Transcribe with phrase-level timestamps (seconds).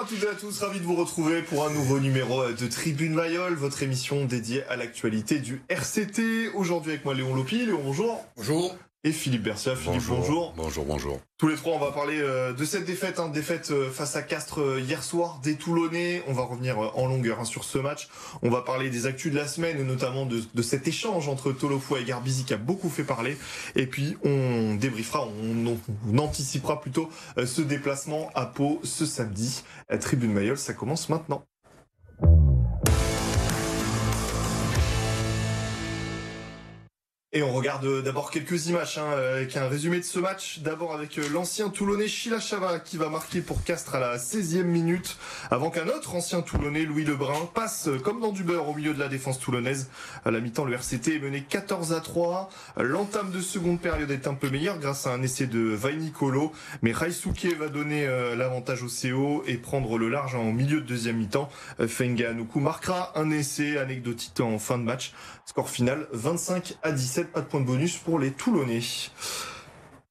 [0.00, 2.66] Bonjour à toutes et à tous, ravi de vous retrouver pour un nouveau numéro de
[2.68, 6.48] Tribune Mayol, votre émission dédiée à l'actualité du RCT.
[6.54, 7.66] Aujourd'hui avec moi Léon Lopi.
[7.66, 8.24] Léon, bonjour.
[8.36, 9.74] Bonjour et Philippe Bercia.
[9.76, 10.52] Philippe, bonjour.
[10.56, 11.20] Bonjour, bonjour.
[11.38, 14.22] Tous les trois, on va parler euh, de cette défaite, hein, défaite euh, face à
[14.22, 16.22] Castres euh, hier soir, des Toulonnais.
[16.28, 18.08] On va revenir en longueur hein, sur ce match.
[18.42, 22.04] On va parler des actus de la semaine, notamment de, cet échange entre Tolofua et
[22.04, 23.38] Garbizi qui a beaucoup fait parler.
[23.74, 25.78] Et puis, on débriefera, on,
[26.12, 27.08] on anticipera plutôt
[27.42, 29.62] ce déplacement à Pau ce samedi.
[30.00, 31.46] Tribune Mayol, ça commence maintenant.
[37.32, 40.58] Et on regarde d'abord quelques images hein, avec un résumé de ce match.
[40.64, 44.64] D'abord avec euh, l'ancien Toulonnais Chila Chava qui va marquer pour Castres à la 16e
[44.64, 45.16] minute
[45.48, 48.94] avant qu'un autre ancien Toulonnais, Louis Lebrun, passe euh, comme dans du beurre au milieu
[48.94, 49.90] de la défense toulonnaise.
[50.24, 52.50] À la mi-temps, le RCT est mené 14 à 3.
[52.78, 56.50] L'entame de seconde période est un peu meilleure grâce à un essai de Vainicolo.
[56.82, 60.86] Mais Raisuke va donner euh, l'avantage au CO et prendre le large en milieu de
[60.86, 61.48] deuxième mi-temps.
[61.86, 65.12] Fenga Anuku marquera un essai anecdotique en fin de match.
[65.46, 68.80] Score final 25 à 17, pas de point de bonus pour les Toulonnais.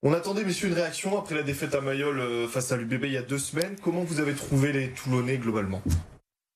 [0.02, 3.12] On attendait, messieurs, une réaction après la défaite à Mayol euh, face à l'UBB il
[3.14, 3.76] y a deux semaines.
[3.84, 5.82] Comment vous avez trouvé les Toulonnais globalement?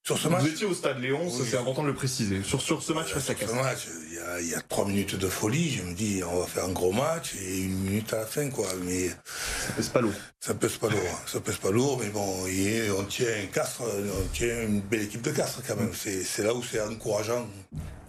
[0.06, 2.44] Sur ce match Vous étiez au stade Léon, c'est important de le préciser.
[2.44, 3.88] Sur, sur ce match face à Sur ce match,
[4.42, 5.70] il y, a, trois minutes de folie.
[5.70, 8.50] Je me dis, on va faire un gros match et une minute à la fin,
[8.50, 8.68] quoi.
[8.84, 10.14] Mais ça pèse pas lourd.
[10.42, 11.00] Ça pèse pas lourd.
[11.02, 11.18] Hein.
[11.26, 12.46] ça pèse pas lourd, mais bon,
[12.98, 15.94] on tient un Castres, on tient une belle équipe de Castres quand même.
[15.94, 17.48] C'est là où c'est encourageant.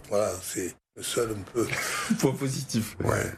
[0.09, 1.67] Voilà, c'est seul un peu.
[2.19, 2.95] Point positif.
[3.03, 3.31] Ouais.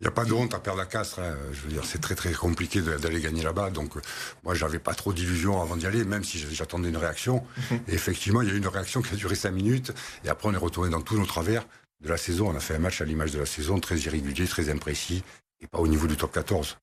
[0.00, 1.20] Il n'y a pas de honte à perdre la Castres.
[1.20, 1.36] Hein.
[1.52, 3.70] Je veux dire, c'est très très compliqué d'aller gagner là-bas.
[3.70, 4.00] Donc, euh,
[4.42, 7.46] moi, j'avais pas trop d'illusions avant d'y aller, même si j'attendais une réaction.
[7.70, 7.80] Mhm.
[7.88, 9.92] Et effectivement, il y a eu une réaction qui a duré cinq minutes.
[10.24, 11.66] Et après, on est retourné dans tous nos travers
[12.02, 12.50] de la saison.
[12.50, 15.22] On a fait un match à l'image de la saison, très irrégulier, très imprécis,
[15.60, 16.76] et pas au niveau du top 14.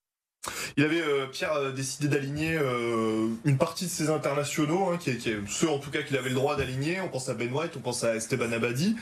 [0.76, 5.12] Il avait euh, Pierre euh, décidé d'aligner euh, une partie de ses internationaux, hein, qui,
[5.48, 7.00] ceux en tout cas qu'il avait le droit d'aligner.
[7.02, 8.96] On pense à Ben White, on pense à Esteban Abadi.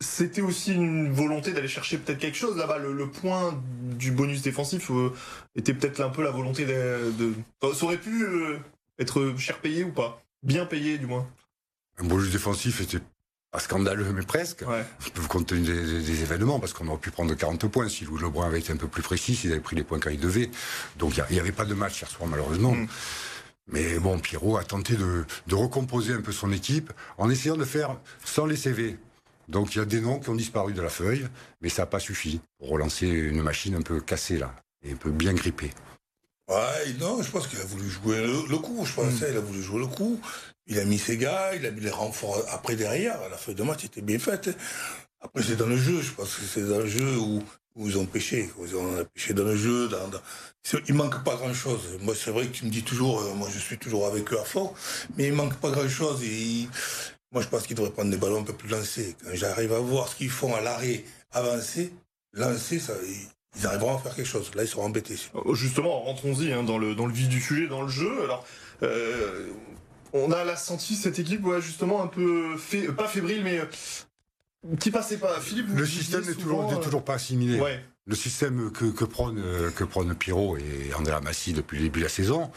[0.00, 2.78] C'était aussi une volonté d'aller chercher peut-être quelque chose là-bas.
[2.78, 4.90] Le, point du bonus défensif
[5.54, 7.34] était peut-être un peu la volonté de, de...
[7.72, 8.26] ça aurait pu
[8.98, 11.26] être cher payé ou pas, bien payé du moins.
[11.98, 13.00] Un bonus défensif était
[13.58, 14.64] scandaleux, mais presque.
[14.68, 14.84] Ouais.
[15.28, 18.60] Compte tenu des, événements, parce qu'on aurait pu prendre 40 points si Louis Lebrun avait
[18.60, 20.50] été un peu plus précis, s'il avait pris les points quand il devait.
[20.98, 22.72] Donc il n'y avait pas de match hier soir, malheureusement.
[22.72, 22.86] Mm.
[23.68, 25.24] Mais bon, Pierrot a tenté de,
[25.54, 28.96] recomposer un peu son équipe en essayant de faire sans les CV.
[29.48, 31.26] Donc il y a des noms qui ont disparu de la feuille,
[31.60, 34.96] mais ça n'a pas suffi pour relancer une machine un peu cassée là, et un
[34.96, 35.70] peu bien grippée.
[36.48, 38.84] Ouais, non, je pense qu'il a voulu jouer le, coup.
[38.84, 39.32] Je pensais, mm.
[39.32, 40.20] il a voulu jouer le coup.
[40.66, 43.18] Il a mis ses gars, il a mis les renforts après derrière.
[43.28, 44.50] La feuille de match était bien faite.
[45.20, 46.00] Après, c'est dans le jeu.
[46.00, 47.42] Je pense que c'est dans le jeu où,
[47.74, 48.50] où ils ont pêché.
[48.64, 49.88] Ils ont pêché dans le jeu.
[49.88, 49.98] Dans,
[50.88, 51.98] Il manque pas grand-chose.
[52.00, 54.40] Moi, c'est vrai que tu me dis toujours, euh, moi, je suis toujours avec eux
[54.40, 54.72] à fond,
[55.16, 56.22] mais il manque pas grand-chose.
[56.22, 56.68] Et
[57.32, 59.16] moi, je pense qu'ils devraient prendre des ballons un peu plus lancés.
[59.22, 61.92] Quand j'arrive à voir ce qu'ils font à l'arrêt avancé,
[62.32, 62.94] lancer, ça,
[63.58, 64.50] ils arriveront à faire quelque chose.
[64.54, 65.16] Là, ils seront embêtés.
[65.52, 68.22] Justement, rentrons-y hein, dans, le, dans le vif du sujet, dans le jeu.
[68.24, 68.46] Alors,
[68.82, 69.48] euh,
[70.12, 74.76] on a la senti cette équipe, ouais, justement, un peu, fait, pas fébrile, mais euh,
[74.78, 75.40] qui passait pas.
[75.40, 77.60] Philippe, le système n'est toujours, euh, toujours, pas assimilé.
[77.60, 77.82] Ouais.
[78.08, 79.42] Le système que, que prône
[79.74, 82.50] que prône Pierrot et André Massi depuis le début de la saison,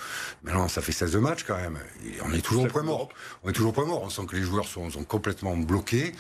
[0.44, 1.80] maintenant ça fait 16 matchs quand même.
[2.24, 3.10] on est toujours au point mort.
[3.44, 4.04] On est toujours point mort.
[4.04, 6.14] On sent que les joueurs sont, sont complètement bloqués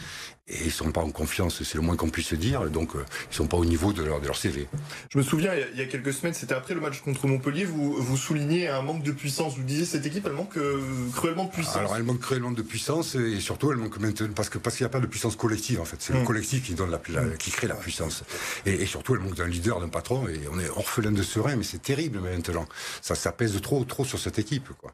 [0.49, 2.69] et ils sont pas en confiance, c'est le moins qu'on puisse dire.
[2.69, 4.67] Donc, euh, ils sont pas au niveau de leur, de leur CV.
[5.09, 7.93] Je me souviens, il y a quelques semaines, c'était après le match contre Montpellier, vous,
[7.93, 9.55] vous soulignez un manque de puissance.
[9.55, 10.81] Vous disiez cette équipe, elle manque euh,
[11.13, 11.77] cruellement de puissance.
[11.77, 14.85] Alors, elle manque cruellement de puissance et surtout, elle manque maintenant parce que parce qu'il
[14.85, 15.97] n'y a pas de puissance collective en fait.
[15.99, 16.25] C'est le hmm.
[16.25, 16.99] collectif qui donne la,
[17.37, 18.23] qui crée la puissance.
[18.65, 20.27] Et, surtout, manque d'un leader, d'un patron.
[20.27, 22.67] Et on est orphelin de serein, mais c'est terrible maintenant.
[23.01, 24.93] Ça, ça pèse trop, trop sur cette équipe, quoi.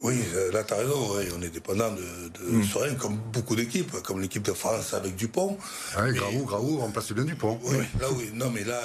[0.00, 1.16] Oui, euh, là, tu as raison.
[1.36, 2.96] On est dépendant de, de hmm.
[2.98, 5.58] comme beaucoup d'équipes, comme l'équipe de France avec Dupont.
[5.96, 7.58] Ah oui, Graou, Graou remplace bien Dupont.
[7.64, 8.30] Oui, là, oui.
[8.32, 8.80] Non, mais là,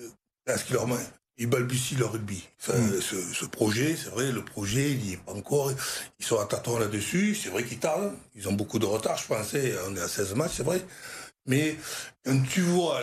[0.00, 0.08] euh,
[0.46, 0.88] là ce qui leur
[1.36, 2.48] ils balbutient le rugby.
[2.68, 3.00] Hmm.
[3.00, 5.72] ce, projet, c'est vrai, le projet, il n'y est pas encore.
[6.20, 7.34] Ils sont à tâtons là-dessus.
[7.34, 8.12] C'est vrai qu'ils tardent.
[8.36, 9.74] Ils ont beaucoup de retard, je pensais.
[9.88, 10.84] On est à 16 matchs, c'est vrai.
[11.46, 11.76] Mais
[12.24, 13.00] quand tu vois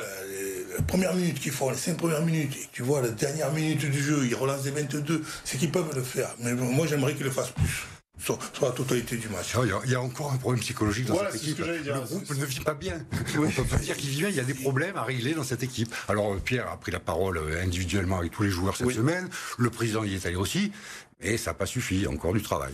[0.77, 3.79] la, première minute qu'ils font, les cinq premières minutes, et tu vois la dernière minute
[3.79, 6.29] du jeu, ils relancent les 22, c'est qu'ils peuvent le faire.
[6.39, 7.85] Mais moi, j'aimerais qu'ils le fassent plus.
[8.17, 9.55] Sur, la totalité du match.
[9.55, 11.57] Ah, il y, a encore un problème psychologique dans cette équipe.
[11.57, 13.03] le groupe ne vit pas bien.
[13.39, 14.29] On peut pas dire qu'il vit bien.
[14.29, 15.91] Il y a des problèmes à régler dans cette équipe.
[16.07, 19.27] Alors Pierre a pris la parole euh, individuellement avec tous les joueurs cette semaine.
[19.57, 20.71] Le président y est allé aussi,
[21.19, 21.95] mais ça n'a pas suffi.
[21.95, 22.73] Il y a encore du travail.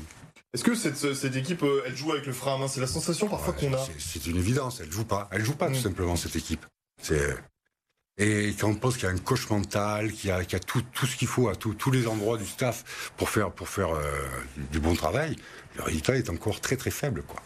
[0.54, 2.68] Est-ce que cette, cette, équipe, euh, elle joue avec le frein à main?
[2.68, 3.86] C'est la sensation parfois qu'on a.
[4.00, 4.80] C'est une évidence.
[4.80, 5.28] Elle joue pas.
[5.32, 5.82] Elle joue pas tout mm.
[5.82, 6.66] simplement cette équipe.
[7.02, 7.36] C'est
[8.18, 11.16] Et quand on pense qu'il y a un coach mental, qu'il y a, tout, ce
[11.16, 14.02] qu'il faut à tous les endroits du staff pour faire, pour faire euh,
[14.72, 15.36] du bon travail,
[15.76, 17.24] le résultat est encore très très faible.
[17.24, 17.42] Quoi.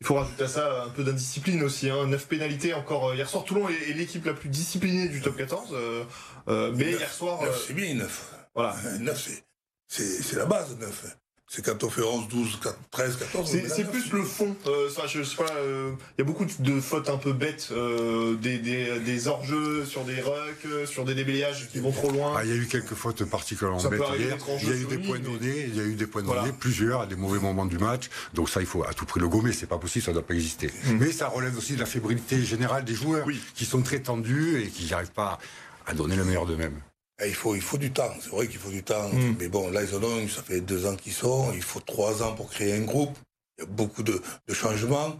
[0.00, 1.90] Il faut rajouter à ça un peu d'indiscipline aussi.
[1.90, 2.06] Hein.
[2.06, 3.44] 9 pénalités encore euh, hier soir.
[3.44, 5.70] Toulon est, l'équipe la plus disciplinée du top 14.
[5.72, 7.40] Euh, mais hier soir.
[7.66, 8.34] c'est bien 9.
[8.54, 8.76] Voilà.
[9.00, 9.42] 9,
[9.88, 11.16] c'est la base, 9.
[11.54, 12.58] C'est quand on fait 11, 12,
[12.90, 13.58] 13, 14.
[13.68, 14.56] C'est plus le fond.
[14.66, 15.44] Euh, je sais pas.
[15.50, 19.84] Il euh, y a beaucoup de fautes un peu bêtes, euh, des, des, des hors-jeux
[19.84, 22.34] sur des rucks, euh, sur des déblayages qui vont trop loin.
[22.36, 24.36] Ah, il y a eu quelques fautes particulièrement bêtes hier.
[24.62, 27.02] Il y a eu des points donnés, il y a eu des points donnés, plusieurs
[27.02, 28.10] à des mauvais moments du match.
[28.32, 29.52] Donc ça, il faut à tout prix le gommer.
[29.52, 30.72] C'est pas possible, ça doit pas exister.
[30.86, 30.96] Mm.
[30.98, 34.70] Mais ça relève aussi de la fébrilité générale des joueurs, qui sont très tendus et
[34.70, 35.38] qui n'arrivent pas
[35.86, 36.80] à donner le meilleur d'eux-mêmes.
[37.22, 39.08] Eh, il faut, il faut du temps, c'est vrai qu'il faut du temps.
[39.08, 39.36] Hmm.
[39.38, 42.34] Mais bon, là, ils ont, ça fait deux ans qu'ils sont, il faut trois ans
[42.34, 43.16] pour créer un groupe.
[43.58, 44.20] Il y a beaucoup de,
[44.52, 45.16] changements.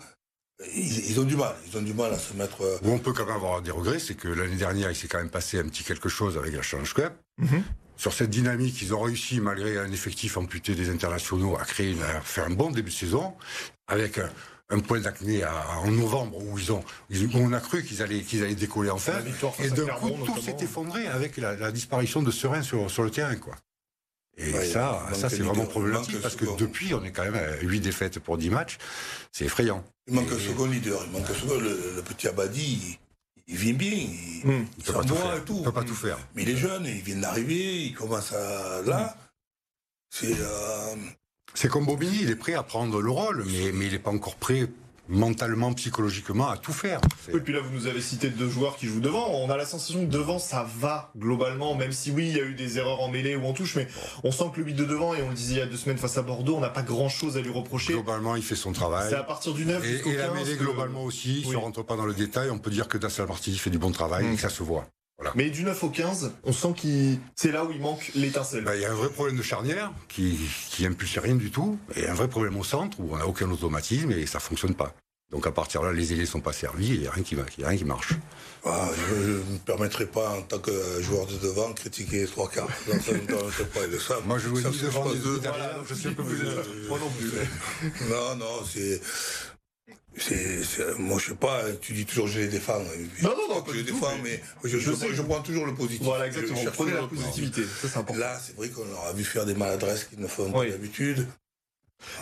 [0.75, 2.62] Ils, ont du mal, ils ont du mal à se mettre.
[2.62, 5.08] Euh, Où on peut quand même avoir des regrets, c'est que l'année dernière, il s'est
[5.08, 7.12] quand même passé un petit quelque chose avec la Challenge Cup.
[7.38, 7.62] Mhm.
[7.96, 12.20] Sur cette dynamique, ils ont réussi, malgré un effectif amputé des internationaux, à créer, à
[12.23, 13.35] faire un bon début de saison,
[13.87, 14.31] avec un,
[14.70, 16.84] un point d'acné en novembre où ils ont,
[17.34, 19.12] on a cru qu'ils allaient, qu'ils allaient décoller enfin.
[19.58, 23.37] Et d'un coup, tout s'est effondré avec la, disparition de Serein sur, sur le terrain,
[23.37, 23.55] quoi.
[24.37, 27.81] Et ça, ça c'est vraiment problématique parce que depuis, on est quand même à 8
[27.81, 28.78] défaites pour 10 matchs.
[29.31, 29.84] C'est effrayant.
[30.08, 31.02] Il manque un second leader.
[31.06, 31.58] Il manque un second.
[31.58, 32.99] Le, petit Abadi,
[33.46, 33.93] il, vient bien.
[33.93, 34.67] Il, hmm.
[34.76, 35.44] il, peut pas tout faire.
[35.44, 35.62] Tout.
[35.62, 36.19] peut pas tout faire.
[36.34, 38.82] Mais il est jeune, il vient d'arriver, il commence à.
[38.82, 39.17] Là,
[40.10, 40.34] c'est.
[40.37, 40.96] Euh,
[41.54, 44.10] c'est comme Bobigny, il est prêt à prendre le rôle, mais, mais il n'est pas
[44.10, 44.68] encore prêt
[45.08, 47.00] mentalement, psychologiquement, à tout faire.
[47.32, 49.28] Et puis là, vous nous avez cité deux joueurs qui jouent devant.
[49.32, 52.44] On a la sensation que devant, ça va globalement, même si oui, il y a
[52.44, 53.86] eu des erreurs en mêlée ou en touche, mais
[54.22, 55.76] on sent que le 8 de devant, et on le disait il y a deux
[55.76, 57.92] semaines face à Bordeaux, on n'a pas grand chose à lui reprocher.
[57.92, 59.08] Globalement, il fait son travail.
[59.10, 61.96] C'est à partir du 9 Et, et la mêlée, globalement aussi, si on rentre pas
[61.96, 64.40] dans le détail, on peut dire que partie, il fait du bon travail et que
[64.40, 64.86] ça se voit.
[65.34, 68.64] Mais du 9 au 15, on sent qu'il c'est là où il manque l'étincelle.
[68.64, 70.38] Bah, il y a un vrai problème de charnière qui
[70.70, 73.50] qui impulse rien du tout, et un vrai problème au centre où on n'a aucun
[73.50, 74.94] automatisme et ça fonctionne pas.
[75.31, 77.25] Donc à partir de là, les ailés sont pas servis et il n'y a rien
[77.25, 78.12] qui a rien qui marche.
[78.64, 80.70] Ah, je ne me permettrai pas en tant que
[81.02, 82.69] joueur de devant critiquer les trois quarts.
[84.26, 84.70] Moi je jouais devant,
[85.88, 86.44] je sais pas plus.
[86.88, 87.31] Moi non plus.
[88.10, 89.00] Non non c'est
[90.16, 92.78] c'est, moi, je sais pas, tu dis toujours je les défends.
[93.22, 96.02] Non, non, non, je les défends, mais, je, je, prends toujours le positif.
[96.05, 96.61] Voilà, exactement.
[96.62, 97.62] Je prenez la positivité.
[97.62, 98.20] Ça, c'est important.
[98.20, 101.26] Là, c'est vrai qu'on leur a vu faire des maladresses qu'ils ne font pas d'habitude.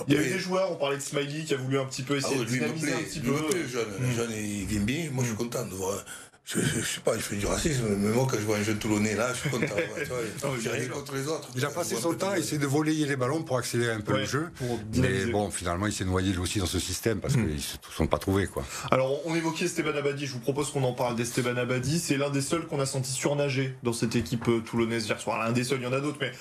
[0.09, 2.03] il y a eu des joueurs, on parlait de Smiley qui a voulu un petit
[2.03, 3.37] peu essayer ah, de dynamiser un petit peu.
[3.53, 4.17] Le jeune, mm.
[4.17, 5.11] jeune, il vient bien.
[5.11, 5.39] Moi, je suis mm.
[5.39, 6.05] content de voir
[6.45, 8.79] je, je, sais pas, je fais du racisme, mais moi quand je vois un jeune
[8.79, 9.75] Toulonnais là, je suis content.
[10.61, 11.49] J'ai rien contre les autres.
[11.55, 14.19] Il a passé son temps à essayer de voler les ballons pour accélérer un peu
[14.19, 14.49] le jeu.
[14.97, 17.47] Mais bon, finalement, il s'est noyé aussi dans ce système parce hmm.
[17.47, 18.47] qu'ils ne se sont pas trouvés.
[18.47, 18.65] Quoi.
[18.91, 21.99] Alors, on évoquait Esteban Abadi, je vous propose qu'on en parle d'Esteban Abadi.
[21.99, 25.39] C'est l'un des seuls qu'on a senti surnager dans cette équipe euh, toulonnaise hier soir.
[25.39, 26.33] L'un des seuls, il y en a d'autres, mais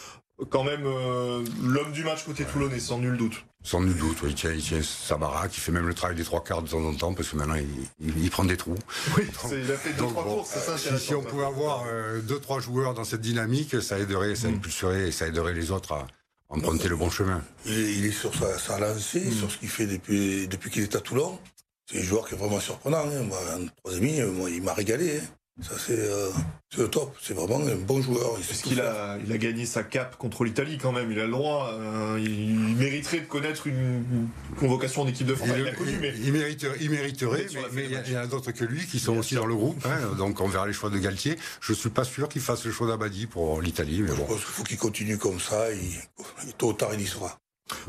[0.49, 3.45] quand même euh, l'homme du match côté toulonnais, sans nul doute.
[3.63, 4.29] Sans nul doute, oui.
[4.29, 6.83] Il tient, il tient Samara qui fait même le travail des trois quarts de temps
[6.83, 8.75] en temps parce que maintenant il, il, prend des trous.
[9.17, 10.97] Oui, il a fait deux, trois courses, c'est ça.
[10.97, 14.55] Si, on pouvait avoir euh, deux, trois joueurs dans cette dynamique, ça aiderait, ça mm.
[14.55, 16.07] impulserait et ça aiderait les autres à
[16.49, 17.43] emprunter le bon chemin.
[17.65, 19.31] Il est, sur sa, sa lancée, mm.
[19.31, 21.37] sur ce qu'il fait depuis, depuis qu'il est à Toulon.
[21.85, 23.05] C'est un joueur qui est vraiment surprenant.
[23.05, 23.23] Hein.
[23.23, 25.19] Moi, en troisième moi, il m'a régalé.
[25.19, 25.27] Hein.
[25.61, 26.31] Ça, euh,
[26.69, 27.15] c'est le top.
[27.21, 28.33] C'est vraiment un bon joueur.
[28.33, 31.11] Parce qu'il a, il a gagné sa cape contre l'Italie quand même.
[31.11, 31.71] Il a le droit.
[31.73, 34.27] Euh, il, mériterait de connaître une,
[34.59, 35.49] convocation d'équipe de France.
[35.55, 36.13] Il, mais...
[36.23, 39.35] il, mériterait, il mériterait mais, il y, en a d'autres que lui qui sont aussi
[39.35, 39.85] dans le groupe.
[39.85, 40.15] Hein.
[40.17, 41.37] donc on verra les choix de Galtier.
[41.61, 44.01] Je suis pas sûr qu'il fasse le choix d'Abadi pour l'Italie.
[44.01, 44.15] Mais bon.
[44.15, 45.67] Je pense qu'il faut qu'il continue comme ça.
[45.71, 47.37] Il, tôt ou tard, il y sera.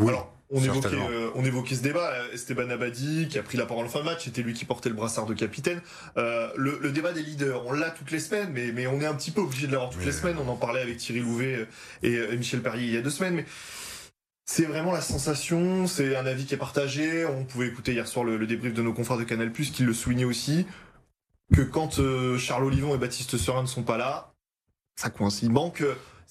[0.00, 2.12] Alors, on évoquait, euh, on évoquait, ce débat.
[2.32, 4.90] Esteban Abadi, qui a pris la parole en fin de match, c'était lui qui portait
[4.90, 5.80] le brassard de capitaine.
[6.18, 9.06] Euh, le, le, débat des leaders, on l'a toutes les semaines, mais, mais on est
[9.06, 10.36] un petit peu obligé de l'avoir toutes les semaines.
[10.38, 11.66] On en parlait avec Thierry Louvet
[12.02, 13.46] et, et, Michel Perrier il y a deux semaines, mais
[14.44, 17.24] c'est vraiment la sensation, c'est un avis qui est partagé.
[17.24, 19.94] On pouvait écouter hier soir le, le débrief de nos confrères de Canal+, qui le
[19.94, 20.66] soulignaient aussi,
[21.54, 24.34] que quand euh, Charles Olivon et Baptiste Serin ne sont pas là,
[24.96, 25.44] ça coïncide.
[25.44, 25.82] Il manque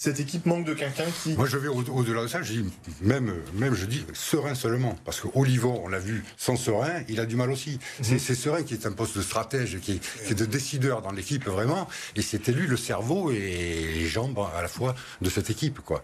[0.02, 1.36] cette équipe manque de quelqu'un qui.
[1.36, 2.42] Moi, je vais au-delà de ça.
[2.42, 2.66] Je dis,
[3.02, 4.98] même, même, je dis serein seulement.
[5.06, 7.78] Parce que Olivon, on l'a vu, sans serein, il a du mal aussi.
[8.00, 8.18] Mhm.
[8.18, 11.88] C'est serein qui est un poste de stratège, qui est, de décideur dans l'équipe, vraiment.
[12.16, 13.38] Et c'était lui le cerveau et
[13.94, 16.04] les jambes à la fois de cette équipe, quoi.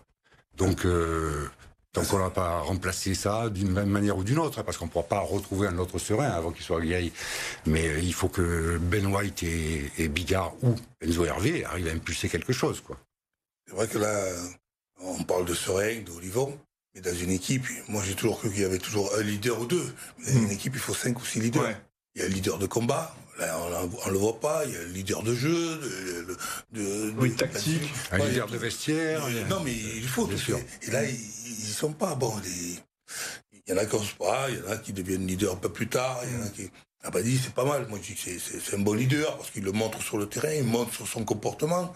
[0.57, 1.49] Donc, euh,
[1.95, 4.91] donc on n'a pas remplacé ça d'une même manière ou d'une autre, parce qu'on ne
[4.91, 7.11] pourra pas retrouver un autre serein avant qu'il soit vieil.
[7.65, 12.29] Mais il faut que Ben White et, et Bigard ou Enzo Hervé arrivent à impulser
[12.29, 12.95] quelque chose, quoi.
[13.67, 14.25] C'est vrai que là,
[14.99, 16.57] on parle de Serein, d'Olivon,
[16.95, 19.65] mais dans une équipe, moi j'ai toujours cru qu'il y avait toujours un leader ou
[19.65, 19.93] deux.
[20.19, 20.51] Mais dans une hmm.
[20.51, 21.75] équipe, il faut cinq ou six leaders.
[22.15, 23.59] Il y a le leader de combat, Là,
[24.03, 24.65] on ne le voit pas.
[24.65, 25.79] Il y a le leader de jeu,
[26.71, 29.21] de, de, tactique, un leader de vestiaire.
[29.49, 30.59] non, mais il faut tout sûr.
[30.81, 32.33] Et là, ils, ne sont pas bons.
[33.53, 35.57] Il y en a qui n'osent pas, il y en a qui deviennent leaders un
[35.57, 36.69] peu plus tard, il y en a qui.
[37.03, 37.87] Ah bah dit c'est pas mal.
[37.87, 40.51] Moi je dis que c'est un bon leader parce qu'il le montre sur le terrain,
[40.51, 41.93] il montre sur son comportement.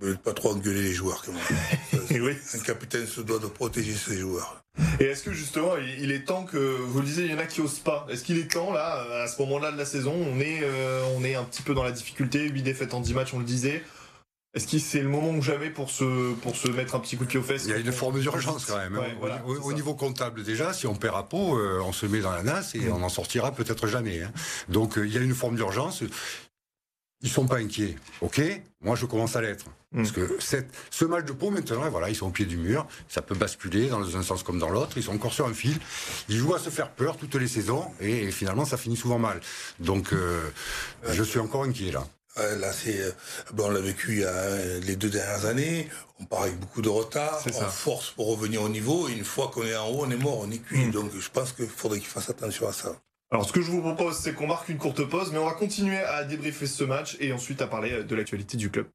[0.00, 2.36] Ne pas trop engueuler les joueurs quand même.
[2.54, 4.62] Un capitaine se doit de protéger ses joueurs.
[5.00, 7.46] Et est-ce que justement, il est temps que, vous le disiez, il y en a
[7.46, 8.06] qui osent pas.
[8.08, 11.24] Est-ce qu'il est temps, là, à ce moment-là de la saison, on est, euh, on
[11.24, 13.82] est un petit peu dans la difficulté, 8 défaites en 10 matchs, on le disait.
[14.54, 17.24] Est-ce que c'est le moment ou jamais pour se, pour se mettre un petit coup
[17.24, 17.64] de pied aux fesses?
[17.66, 18.96] Il y a une forme d'urgence quand même.
[18.96, 19.42] Hein.
[19.44, 22.42] au, niveau comptable déjà, si on perd à peau, euh, on se met dans la
[22.42, 22.92] nasse et mm.
[22.92, 24.22] on n'en sortira peut-être jamais.
[24.22, 24.32] Hein.
[24.68, 26.02] Donc euh, il y a une forme d'urgence.
[27.28, 27.94] Ils sont pas inquiets.
[28.22, 28.40] Ok,
[28.80, 29.66] moi je commence à l'être.
[29.92, 29.96] Mm.
[29.98, 32.86] Parce que cette, ce match de peau maintenant, voilà, ils sont au pied du mur.
[33.06, 34.96] Ça peut basculer dans un sens comme dans l'autre.
[34.96, 35.78] Ils sont encore sur un fil.
[36.30, 39.42] Ils jouent à se faire peur toutes les saisons et, finalement ça finit souvent mal.
[39.78, 40.40] Donc euh,
[41.10, 42.06] je suis encore inquiet là.
[42.36, 43.10] là, c'est, euh,
[43.52, 45.86] bon, on l'a vécu il y a les deux dernières années.
[46.20, 47.42] On part avec beaucoup de retard.
[47.44, 49.06] On force pour revenir au niveau.
[49.10, 50.86] Et une fois qu'on est en haut, on est mort, on est cuit.
[50.86, 50.92] Mm.
[50.92, 52.96] Donc, je pense qu'il faudrait qu'ils fassent attention à ça.
[53.30, 55.52] Alors, ce que je vous propose, c'est qu'on marque une courte pause, mais on va
[55.52, 58.86] continuer à débriefer ce match et ensuite à parler de l'actualité du club.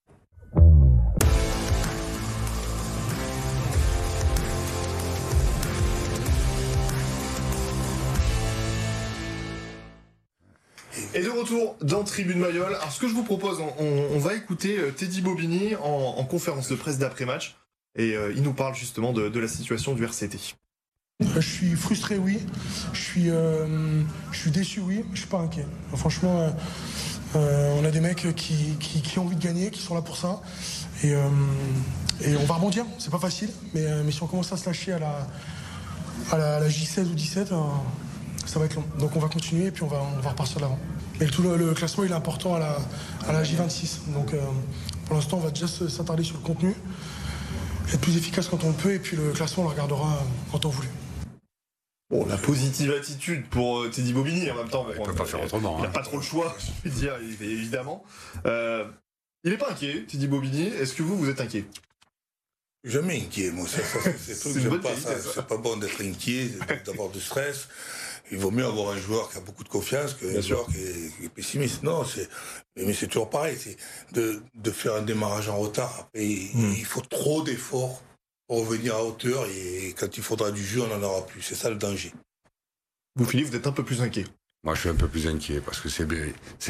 [11.14, 12.74] Et de retour dans Tribune Mayol.
[12.74, 16.76] Alors ce que je vous propose, on, va écouter euh, Teddy Bobigny en, conférence de
[16.76, 17.56] presse d'après-match.
[17.96, 20.56] Et euh, il nous parle justement de, la situation du RCT.
[21.36, 22.40] Je suis frustré, oui.
[22.94, 24.02] Je suis, euh,
[24.32, 25.04] je suis déçu, oui.
[25.14, 25.66] Je suis pas inquiet.
[25.96, 26.54] Franchement,
[27.36, 30.42] on a des mecs qui, qui, ont envie de gagner, qui sont là pour ça.
[31.04, 32.86] Et, on va rebondir.
[33.00, 33.50] C'est pas facile.
[33.74, 35.28] Mais, mais si on commence à se lâcher à la,
[36.32, 37.54] à la, J16 ou 17,
[38.46, 38.84] ça va être long.
[39.00, 40.80] Donc on va continuer et puis on va, on va repartir de l'avant.
[41.32, 42.78] Tout le, classement il est important à la,
[43.28, 44.12] à la J26.
[44.14, 44.42] Donc euh,
[45.06, 46.76] pour l'instant on va déjà s'attarder sur le contenu,
[47.92, 50.70] être plus efficace quand on peut et puis le classement on le regardera quand on
[50.70, 50.90] voulait.
[52.14, 54.86] Bon, la positive attitude pour euh, Teddy Bobigny en même temps.
[54.96, 55.78] il peut pas faire autrement.
[55.80, 55.92] Il n'a hein.
[55.92, 56.56] pas trop le choix,
[56.86, 58.04] je veux dire, évidemment.
[58.46, 58.86] Euh,
[59.44, 60.68] il n'est pas inquiet, Teddy Bobigny.
[60.68, 61.66] Est-ce que vous, vous êtes inquiet?
[62.84, 63.66] Jamais inquiet, moi.
[63.68, 66.52] C'est pas bon d'être inquiet,
[66.86, 67.68] d'avoir du stress
[68.32, 70.78] il vaut mieux avoir un joueur qui a beaucoup de confiance qu'un joueur qui
[71.26, 71.84] est, pessimiste.
[71.84, 72.30] Non, c'est,
[72.76, 73.58] mais c'est toujours pareil.
[73.60, 73.78] C'est
[74.14, 76.10] de, de, faire un démarrage en retard.
[76.14, 76.74] Et hmm.
[76.78, 78.02] il faut trop d'efforts
[78.56, 81.42] revenir à hauteur et quand il faudra du jeu, on n'en aura plus.
[81.42, 82.14] C'est ça le danger.
[83.16, 84.26] Vous, Philippe, vous êtes un peu plus inquiet.
[84.66, 86.06] Moi, je suis un peu plus inquiet parce que c'est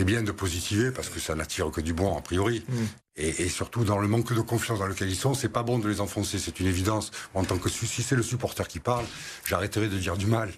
[0.04, 2.66] bien, de positiver parce que ça n'attire que du bon a priori.
[2.68, 2.86] Hmm.
[3.16, 5.88] Et, surtout dans le manque de confiance dans lequel ils sont, c'est pas bon de
[5.88, 7.12] les enfoncer, c'est une évidence.
[7.36, 9.06] En tant que si c'est le supporter qui parle,
[9.46, 10.52] j'arrêterai de dire du mal.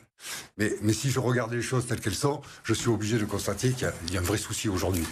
[0.57, 3.71] Mais, mais si je regarde les choses telles qu'elles sont, je suis obligé de constater
[3.71, 5.05] qu'il y, a un vrai souci aujourd'hui.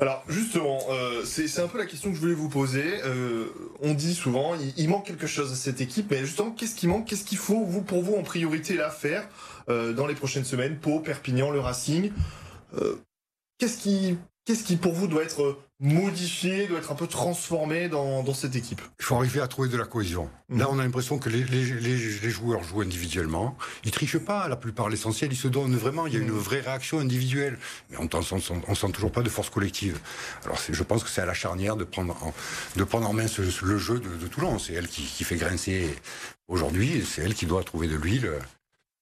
[0.00, 2.84] Alors justement, euh, c'est un peu la question que je voulais vous poser.
[3.04, 3.46] Euh,
[3.80, 7.06] on dit souvent, il, manque quelque chose à cette équipe, mais justement, qu'est-ce qui manque?
[7.06, 9.28] Qu'est-ce qu'il faut vous pour vous en priorité là faire
[9.68, 10.78] euh, dans les prochaines semaines?
[10.78, 12.12] Pau, Perpignan, le Racing.
[13.58, 18.32] qu'est-ce qui Qu'est-ce qui pour vous doit être modifié, doit être un peu transformé dans,
[18.32, 18.80] cette équipe?
[19.00, 20.30] Il faut arriver à trouver de la cohésion.
[20.50, 20.70] Là, mhm.
[20.70, 23.58] on a l'impression que les, joueurs jouent individuellement.
[23.82, 26.06] Ils trichent pas, la plupart, l'essentiel, ils se donnent vraiment.
[26.06, 26.38] Il y a une mhm.
[26.38, 27.58] vraie réaction individuelle.
[27.90, 29.98] Mais on ne sent toujours pas de force collective.
[30.44, 32.32] Alors, je pense que c'est à la charnière de prendre en,
[32.76, 33.26] de prendre en main
[33.62, 34.60] le jeu de, Toulon.
[34.60, 35.92] C'est elle qui, qui, fait grincer
[36.46, 37.04] aujourd'hui.
[37.04, 38.30] C'est elle qui doit trouver de l'huile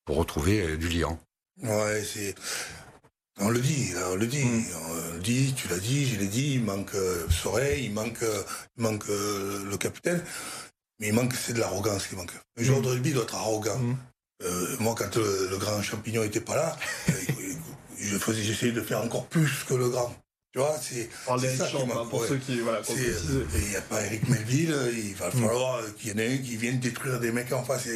[0.06, 1.20] pour retrouver euh, du liant.
[1.62, 2.34] Ouais, c'est
[3.40, 4.64] on le dit, on le dit, hmm.
[4.90, 8.24] on le dit, tu l'as dit, je l'ai dit, il manque euh, Soreil, il manque,
[8.76, 10.22] il manque euh, le capitaine,
[11.00, 12.32] mais il manque, c'est de l'arrogance qui manque.
[12.56, 13.78] Un joueur de rugby doit être arrogant.
[13.78, 13.96] Hmm.
[14.42, 16.76] Euh, moi, quand le, grand champignon était pas là,
[17.98, 20.14] je faisais, j'essayais de faire encore plus que le grand.
[20.52, 21.08] Tu vois, c'est.
[21.24, 22.60] ça hein, pour ceux qui.
[22.60, 26.38] Voilà, il n'y a pas Eric Melville, il va falloir qu'il y en ait un
[26.38, 27.88] qui vienne détruire des mecs en face.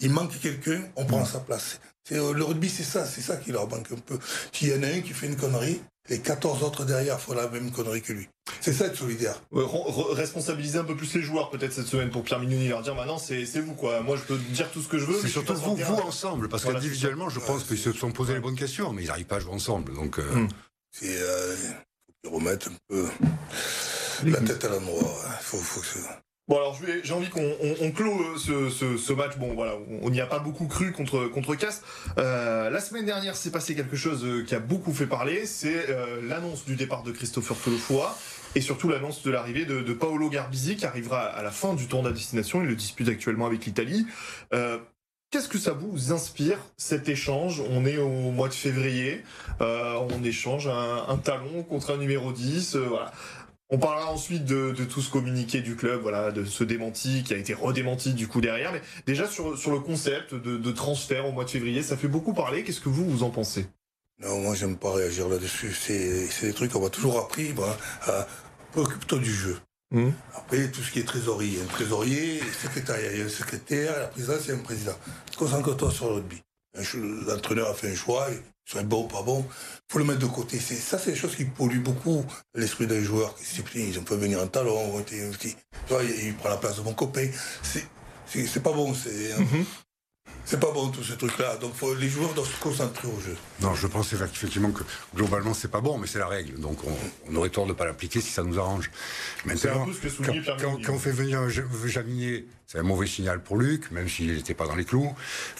[0.00, 1.78] Il, manque quelqu'un, on prend sa place.
[2.12, 4.18] Euh, le rugby, c'est ça, c'est ça qui leur manque un peu.
[4.52, 7.48] S'il y en a un qui fait une connerie, les 14 autres derrière font la
[7.48, 8.28] même connerie que lui.
[8.60, 9.40] C'est ça être solidaire.
[9.52, 13.18] responsabiliser un peu plus les joueurs peut-être cette semaine pour Pierre Mignoni, leur dire maintenant
[13.18, 14.00] c'est vous quoi.
[14.00, 15.20] Moi je peux dire tout ce que je veux.
[15.20, 18.56] C'est surtout vous, vous ensemble, parce qu'individuellement je pense qu'ils se sont posé les bonnes
[18.56, 19.94] questions, mais ils n'arrivent pas à jouer ensemble.
[19.94, 20.34] Donc euh...
[20.34, 20.48] Hmm.
[20.90, 21.56] c'est euh,
[22.24, 23.06] faut remettre un peu
[24.24, 25.16] la tête à l'endroit.
[25.42, 25.86] Faut, faut que
[26.50, 27.48] Bon alors j'ai envie qu'on
[27.80, 29.36] on, clôt euh, ce, match.
[29.38, 31.56] Bon voilà, on n'y a pas beaucoup cru contre contre.
[32.18, 35.46] Euh, la semaine dernière, s'est passé quelque chose euh, qui a beaucoup fait parler.
[35.46, 35.86] C'est
[36.24, 38.04] l'annonce du départ de Christopher Tolofoy
[38.56, 42.02] et surtout l'annonce de l'arrivée de, Paolo Garbisi qui arrivera à la fin du tour
[42.02, 42.62] de destination.
[42.62, 44.04] Il le dispute actuellement avec l'Italie.
[45.30, 47.62] Qu'est-ce que ça vous inspire, cet échange?
[47.70, 49.22] On est au mois de février,
[49.60, 53.12] on échange un, talon contre un numéro 10, euh, voilà.
[53.72, 57.36] On parlera ensuite de, tout ce communiqué du club, voilà, de ce démenti qui a
[57.36, 58.72] été redémenti du coup derrière.
[58.72, 62.34] Mais déjà sur, sur le concept de, transfert au mois de février, ça fait beaucoup
[62.34, 62.64] parler.
[62.64, 63.66] Qu'est-ce que vous, vous en pensez?
[64.18, 65.72] Non, moi j'aime pas réagir là-dessus.
[65.72, 67.52] C'est des trucs qu'on va toujours appris.
[67.52, 67.78] Bah,
[68.76, 69.58] Occupe-toi du jeu.
[69.92, 70.10] Mmh.
[70.36, 74.40] Après, tout ce qui est trésorerie, un trésorier, il y a un secrétaire, la présidence,
[74.46, 74.94] c'est un président.
[75.36, 76.40] Concentre-toi sur le rugby.
[77.26, 78.28] L'entraîneur a fait un choix,
[78.64, 79.44] soit bon ou pas bon,
[79.88, 80.58] faut le mettre de côté.
[80.58, 82.24] Ça, c'est des choses qui polluent beaucoup
[82.54, 83.34] l'esprit des joueurs.
[83.74, 87.28] Ils ont fait venir un talon, il prend la place de mon copain.
[87.62, 88.94] C'est pas bon.
[88.94, 89.64] C'est mmh.
[90.44, 91.56] C'est pas bon tout ce truc-là.
[91.56, 93.36] Donc les joueurs doivent se concentrer au jeu.
[93.60, 94.82] Non, je pense effectivement que
[95.14, 96.58] globalement c'est pas bon, mais c'est la règle.
[96.60, 96.78] Donc
[97.28, 98.90] on, aurait tort de ne pas l'appliquer si ça nous arrange.
[99.44, 103.56] Maintenant, ce que quand, quand, quand, on fait venir Javinier, c'est un mauvais signal pour
[103.56, 105.12] Luc, même s'il n'était pas dans les clous.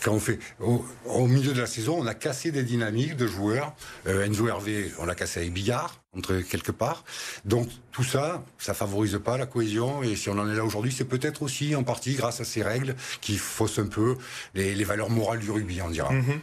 [0.05, 3.75] Quand on fait au, milieu de la saison, on a cassé des dynamiques de joueurs.
[4.07, 7.05] Euh, Enzo Hervé, on l'a cassé avec Billard entre quelque part.
[7.45, 10.03] Donc tout ça, ça favorise pas la cohésion.
[10.03, 12.63] Et si on en est là aujourd'hui, c'est peut-être aussi en partie grâce à ces
[12.63, 14.17] règles qui faussent un peu
[14.55, 16.13] les, valeurs morales du rugby, on dira.
[16.13, 16.41] Mhm.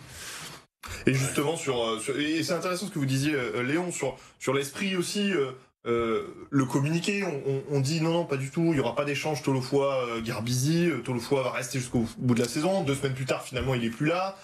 [1.05, 4.95] Et justement sur, euh, c'est intéressant ce que vous disiez, euh, Léon, sur sur l'esprit
[4.95, 5.31] aussi.
[5.31, 5.51] Euh,
[5.87, 7.23] euh, le communiqué,
[7.69, 11.01] on, dit non, non, pas du tout, il n'y aura pas d'échange Tolofoa euh, euh,
[11.01, 13.89] Tolofoa va rester jusqu'au bout de la saison, deux semaines plus tard finalement il est
[13.89, 14.35] plus là.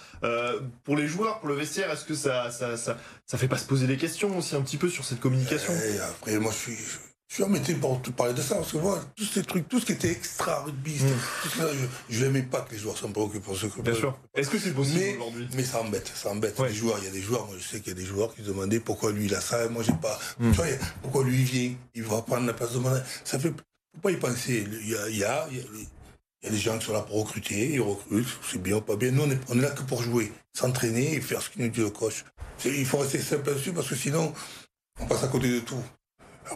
[0.84, 2.96] pour les joueurs, pour le vestiaire, est-ce que ça ça, ça
[3.26, 5.72] ça fait pas se poser des questions aussi un petit peu sur cette communication?
[6.08, 9.24] Après moi je je suis embêté pour te parler de ça, parce que moi, tous
[9.24, 11.64] ces trucs, tout ce qui était extra rugby, mm.
[12.08, 13.82] je n'aimais pas que les joueurs s'en préoccupent pour ce que.
[13.82, 14.16] Bien sûr.
[14.36, 16.56] Est-ce que c'est possible aujourd'hui Mais ça embête, ça embête.
[16.60, 18.32] Les joueurs, il y a des joueurs, moi je sais qu'il y a des joueurs
[18.32, 20.16] qui se demandaient pourquoi lui il a ça, et moi j'ai pas.
[20.38, 20.52] Mm.
[20.52, 20.66] Tu vois,
[21.02, 22.90] pourquoi lui il vient, il va prendre la place de mon.
[23.24, 23.50] Ça fait.
[23.50, 24.64] Faut pas y penser.
[24.70, 25.58] Il y a, il y a, il
[26.44, 28.94] y a des gens qui sont là pour recruter, ils recrutent, c'est bien ou pas
[28.94, 29.10] bien.
[29.10, 31.68] Nous, on est, on est là que pour jouer, s'entraîner et faire ce qu'il nous
[31.68, 32.24] dit le coach.
[32.64, 34.32] Il faut rester simple là-dessus parce que sinon,
[35.00, 35.82] on passe à côté de tout.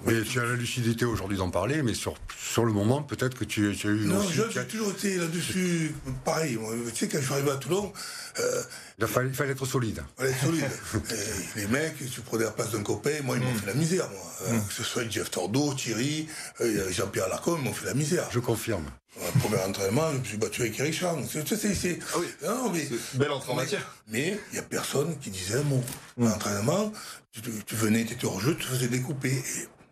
[0.05, 3.45] Mais tu as la lucidité aujourd'hui d'en parler, mais sur, sur le moment, peut-être que
[3.45, 4.07] tu, tu, as eu.
[4.07, 5.95] Non, j'ai toujours été là-dessus.
[6.25, 6.59] Pareil,
[6.91, 7.93] tu sais, quand je suis arrivé à Toulon.
[8.41, 8.63] Euh,
[8.99, 10.03] il, fallait, il fallait être solide.
[10.19, 11.11] Il fallait être solide.
[11.57, 13.59] les mecs, tu prenais la place d'un copain, moi, ils m'ont mm.
[13.59, 14.33] fait la misère, moi.
[14.43, 14.67] Euh, mm.
[14.67, 16.29] Que ce soit Jeff Tordo, Thierry,
[16.61, 18.29] euh, Jean-Pierre Lacombe, ils m'ont fait la misère.
[18.31, 18.85] Je confirme.
[19.21, 21.25] Au premier entraînement, je me suis battu avec Eric Charles.
[21.29, 21.99] C'est.
[22.15, 22.27] Ah oui.
[22.45, 22.89] Non, mais.
[23.15, 23.97] Belle entrée en matière.
[24.07, 25.83] Mais il n'y a personne qui disait un mot.
[26.17, 26.25] Mm.
[26.27, 26.93] L'entraînement,
[27.33, 29.43] tu, tu, venais, tu étais hors jeu, tu te faisais découper.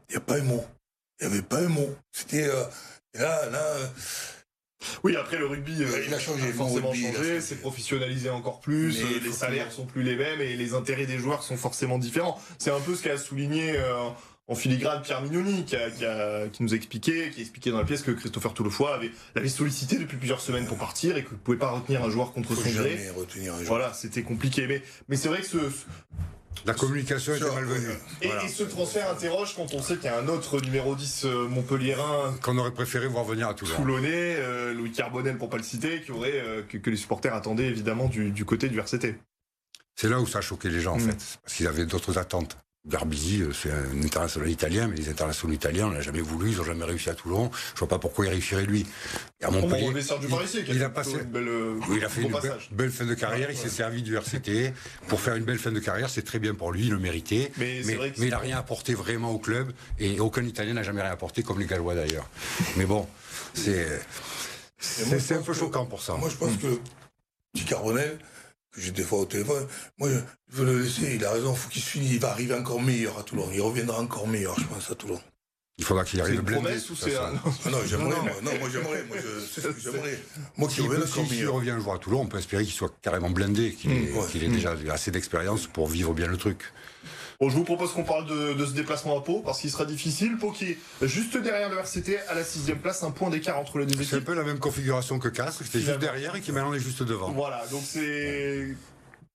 [0.09, 0.64] Il n'y a pas un mot.
[1.21, 1.95] Il n'y avait pas un mot.
[2.12, 2.64] C'était euh,
[3.14, 3.59] là, là.
[3.59, 3.87] Euh,
[5.03, 9.33] oui, après le rugby, euh, il a changé, forcément changé, c'est professionnalisé encore plus, les
[9.33, 12.40] salaires sont plus les mêmes et les intérêts des joueurs sont forcément différents.
[12.59, 13.75] C'est un peu ce qu'a souligné
[14.47, 15.77] en filigrane Pierre Mignoni, qui,
[16.53, 19.49] qui, nous a expliqué, qui a expliqué dans la pièce que Christopher Toulefoy avait l'avait
[19.49, 22.55] sollicité depuis plusieurs semaines pour partir et que ne pouvait pas retenir un joueur contre
[22.55, 23.11] son gré.
[23.64, 24.66] Voilà, c'était compliqué.
[24.69, 25.59] Mais, mais c'est vrai que ce,
[26.66, 27.94] la communication était malvenue.
[28.22, 31.24] Et, et, ce transfert interroge quand on sait qu'il y a un autre numéro 10
[31.24, 32.35] euh, montpelliérain.
[32.42, 33.76] Qu'on aurait préféré voir venir à Toulon.
[33.76, 37.66] Toulonnais, euh, Louis Carbonel pour pas le citer, qui aurait, euh, que, les supporters attendaient
[37.66, 39.16] évidemment du, côté du RCT.
[39.94, 41.11] C'est là où ça a choqué les gens en mm.
[41.11, 42.59] fait, parce qu'ils avaient d'autres attentes.
[42.87, 46.61] Garbizi, euh, c'est un international italien, mais les internationaux italiens, on l'a jamais voulu, ils
[46.61, 47.51] ont jamais réussi à Toulon.
[47.75, 48.87] Je vois pas pourquoi il réussirait lui.
[49.42, 49.90] À Montpellier,
[50.68, 51.16] il, a passé,
[51.90, 52.33] il a fait une
[52.70, 54.72] belle, fin de carrière, il s'est servi du RCT
[55.09, 57.51] pour faire une belle fin de carrière, c'est très bien pour lui, il le méritait.
[57.59, 57.81] Mais,
[58.16, 61.59] il n'a rien apporté vraiment au club et aucun Italien n'a jamais rien apporté, comme
[61.59, 62.29] les Gallois d'ailleurs.
[62.77, 63.07] mais bon,
[63.53, 64.01] c'est
[64.79, 66.14] c'est un peu choquant pour ça.
[66.14, 66.79] Moi, je pense que
[67.53, 68.18] Petit Carbonel,
[68.77, 69.67] j'ai des fois au téléphone.
[69.99, 72.55] Moi, je veux le laisser, il a raison, faut qu'il se finisse, il va arriver
[72.55, 73.49] encore meilleur à Toulon.
[73.53, 75.21] Il reviendra encore meilleur, je pense, à Toulon.
[75.79, 76.62] Il faudra qu'il arrive blindé.
[76.62, 77.35] promesse ou c'est un...
[77.67, 78.33] Ah non, j'aimerais, moi.
[78.43, 79.05] Non, moi j'aimerais.
[79.09, 80.19] Moi, je, ce que j'aimerais.
[80.57, 83.29] Moi qui revienne encore S'il revient jouer à Toulon, on peut espérer qu'il soit carrément
[83.29, 84.53] blindé, qu'il mmh, ait, mmh.
[84.53, 86.73] déjà assez d'expérience pour vivre bien le truc.
[87.40, 90.38] Bon, je vous propose qu'on parle de, ce déplacement à Pau, parce qu'il sera difficile.
[90.38, 93.79] Pau qui est juste derrière le RCT, à la sixième place, un point d'écart entre
[93.79, 94.09] les deux équipes.
[94.09, 96.72] C'est un peu la même configuration que Castres, qui était juste derrière et qui maintenant
[96.72, 97.31] est juste devant.
[97.33, 98.75] Voilà, donc c'est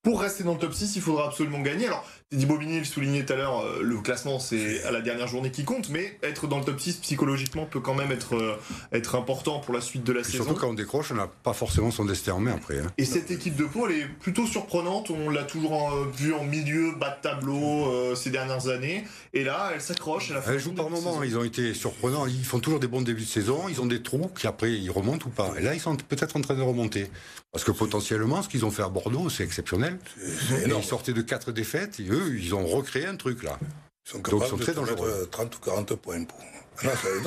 [0.04, 1.88] pour rester dans le top 6, il faudra absolument gagner.
[1.88, 5.28] Alors, Teddy Bobigny le soulignait tout à l'heure, euh, le classement c'est à la dernière
[5.28, 8.56] journée qui compte, mais être dans le top 6 psychologiquement peut quand même être, euh,
[8.94, 10.46] être important pour la suite de la saison.
[10.46, 12.80] Surtout quand on décroche, on n'a pas forcément son destin en main après.
[12.80, 12.88] Hein.
[12.98, 15.12] Et cette équipe de Pau, elle est plutôt surprenante.
[15.12, 19.04] On l'a toujours euh, vu en milieu, bas de tableau ces dernières années.
[19.34, 20.32] Et là, elle s'accroche.
[20.32, 21.24] Elle, elle joue par moments.
[21.24, 22.28] Ils ont été surprenants.
[22.28, 23.68] Ils font toujours des bons débuts de saison.
[23.68, 25.54] Ils ont des trous qui après ils remontent ou pas.
[25.60, 27.08] Et là, ils sont peut-être en train de remonter.
[27.52, 29.98] Parce que potentiellement, ce qu'ils ont fait à Bordeaux, c'est exceptionnel.
[30.66, 32.00] Ils sortaient de quatre défaites.
[32.00, 33.58] Et eux, ils ont recréé un truc là.
[34.06, 36.26] Ils sont capables Donc, ils sont très de 30 ou 40 points.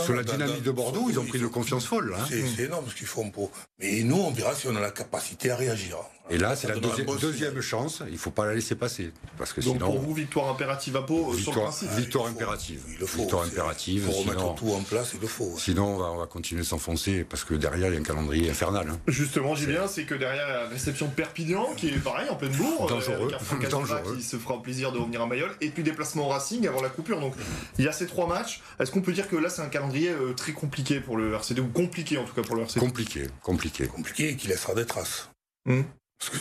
[0.04, 2.14] Sur la dynamique de Bordeaux, ils ont pris une confiance folle.
[2.18, 2.24] Hein.
[2.28, 3.50] C'est énorme ce qu'ils font pour.
[3.78, 5.98] Mais nous, on verra si on a la capacité à réagir.
[6.30, 8.02] Et là, c'est la deuxième, chance.
[8.06, 9.12] Il ne faut pas la laisser passer.
[9.36, 12.82] Parce que Donc pour vous, victoire impérative à Pau, victoire, sur le principe Victoire impérative.
[12.88, 13.22] Il le faut.
[13.22, 14.06] Victoire impérative.
[14.06, 15.54] Faut remettre tout en place, il le faut.
[15.58, 18.88] Sinon, on va, continuer de s'enfoncer parce que derrière, il y a un calendrier infernal.
[18.90, 18.98] Hein.
[19.06, 22.52] Justement, j'ai bien, c'est que derrière la réception de Perpignan, qui est pareil, en pleine
[22.52, 26.26] bourre, dangereux, avec un qui se fera plaisir de revenir à Mayol, et puis déplacement
[26.26, 27.20] au Racing avant la coupure.
[27.20, 27.34] Donc
[27.78, 28.62] il y a ces trois matchs.
[28.80, 31.60] Est-ce qu'on peut dire que là, c'est un calendrier euh, très compliqué pour le RCD,
[31.60, 33.86] ou compliqué en tout cas pour le RCD Compliqué, compliqué.
[33.86, 35.28] Compliqué et qui laissera des traces.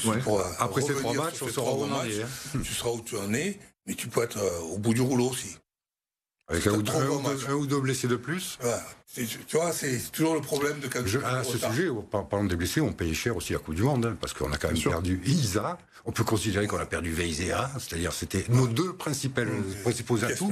[0.04, 0.19] Hmm.
[0.60, 2.22] Après ces trois matchs, on saura où on en est.
[2.22, 2.60] Hein.
[2.63, 5.30] Tu seras où tu en es, mais tu peux être euh, au bout du rouleau
[5.30, 5.58] aussi.
[6.54, 8.60] Avec un ou, deux, blessés de plus.
[9.16, 11.89] Tu vois, c'est toujours le problème de quand À ce sujet,
[12.30, 14.58] parlant des blessés, on paye cher aussi la Coupe du Monde, hein, parce qu'on a
[14.58, 15.78] quand même perdu Isa.
[16.06, 19.50] On peut considérer qu'on a perdu Veizea, c'est-à-dire c'était nos deux principales,
[19.84, 20.52] principaux atouts.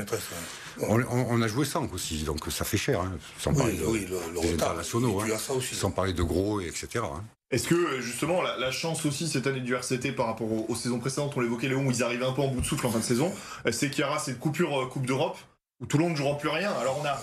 [0.80, 4.40] On, a joué 5 aussi, donc ça fait cher, hein, sans parler de, oui, le,
[4.40, 5.28] retard, internationaux, hein,
[5.74, 7.04] sans parler de gros, etc.
[7.52, 11.34] Est-ce que justement la, chance aussi cette année du RCT par rapport aux, saisons précédentes,
[11.36, 13.04] on l'évoquait Léon, où ils arrivaient un peu en bout de souffle en fin de
[13.04, 13.34] saison,
[13.66, 15.38] euh, c'est qu'il y aura cette coupure euh, Coupe d'Europe
[15.82, 16.72] où Toulon ne jouera plus rien.
[16.80, 17.22] Alors on a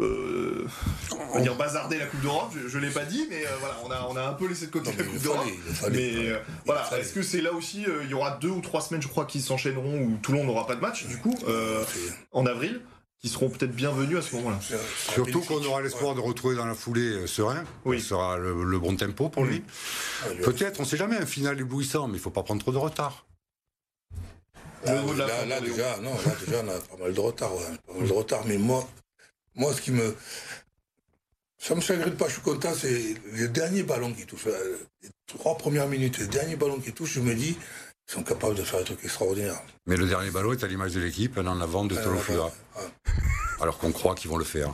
[0.00, 0.64] euh,
[1.10, 3.76] on va dire bazarder la Coupe d'Europe, je, ne l'ai pas dit, mais euh, voilà,
[3.84, 5.44] on a, on a un peu laissé de côté la Coupe d'Europe.
[5.90, 6.14] Mais
[6.64, 9.24] voilà, est-ce que c'est là aussi, il y aura deux ou trois semaines, je crois,
[9.24, 11.34] qui s'enchaîneront où Toulon n'aura pas de match, du coup,
[12.30, 12.80] en avril
[13.20, 14.58] qui seront peut-être bienvenus à ce moment-là.
[15.12, 17.64] Surtout qu'on aura l'espoir de retrouver dans la foulée euh, Serein.
[17.84, 18.00] Oui.
[18.00, 19.62] Ce sera le, bon tempo pour lui.
[20.22, 22.62] Ah, peut-être, on ne sait jamais, un final éblouissant, mais il ne faut pas prendre
[22.62, 23.26] trop de retard.
[24.86, 24.92] Ah,
[25.46, 27.50] là, déjà, non, là, déjà, on a pas mal de retard.
[27.86, 28.42] pas mal de retard.
[28.46, 28.88] Mais moi,
[29.54, 30.14] moi, ce qui me.
[31.60, 34.46] Ça me chagrine pas, je suis content, c'est les derniers ballons qui touchent.
[34.46, 37.58] Euh, les trois premières minutes, les derniers ballons qui touchent, je me dis,
[38.08, 39.60] ils sont capables de faire des trucs extraordinaires.
[39.86, 42.52] Mais le dernier ballon est à l'image de l'équipe, un en avant de Tolofua.
[43.60, 44.72] Alors qu'on croit qu'ils vont le faire.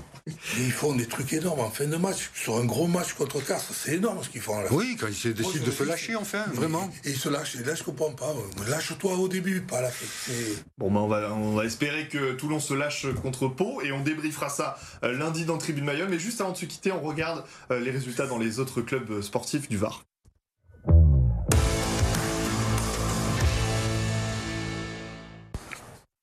[0.58, 2.30] ils font des trucs énormes en fin de match.
[2.34, 4.68] Sur un gros match contre Castres, c'est énorme ce qu'ils font là.
[4.70, 6.90] Oui, quand ils décident de se lâcher enfin, vraiment.
[7.04, 7.56] Et ils se lâchent.
[7.56, 8.34] Et là, je comprends pas.
[8.68, 10.32] Lâche-toi au début, pas à la fin.
[10.78, 14.02] Bon, ben, on, va, on va espérer que Toulon se lâche contre Pau et on
[14.02, 16.08] débriefera ça euh, lundi dans Tribune Mayol.
[16.08, 19.22] Mais juste avant de se quitter, on regarde euh, les résultats dans les autres clubs
[19.22, 20.04] sportifs du Var.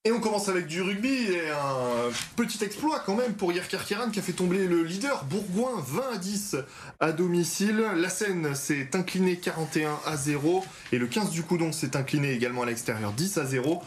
[0.03, 4.09] Et on commence avec du rugby et un petit exploit quand même pour Yerker Kieran
[4.09, 6.55] qui a fait tomber le leader Bourgoin 20 à 10
[6.99, 7.85] à domicile.
[7.97, 12.63] La Seine s'est inclinée 41 à 0 et le 15 du Coudon s'est incliné également
[12.63, 13.83] à l'extérieur 10 à 0.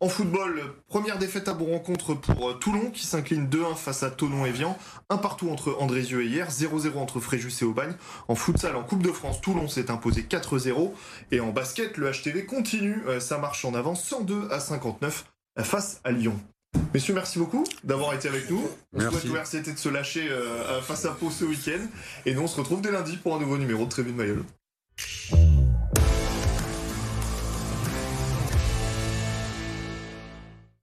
[0.00, 4.46] En football, première défaite à bon rencontre pour Toulon qui s'incline 2-1 face à Tonon
[4.46, 4.78] et Vian.
[5.10, 7.92] Un partout entre Andrézieux et hier, 0-0 entre Fréjus et Aubagne.
[8.28, 10.92] En futsal, en Coupe de France, Toulon s'est imposé 4-0.
[11.30, 15.26] Et en basket, le HTV continue euh, sa marche en avant 102 à 59
[15.64, 16.38] face à Lyon.
[16.94, 18.62] Messieurs, merci beaucoup d'avoir été avec nous.
[18.94, 21.80] On souhaite au RCT de se lâcher euh, face à Pau ce week-end.
[22.26, 24.44] Et nous, on se retrouve dès lundi pour un nouveau numéro de Tréville Mayol.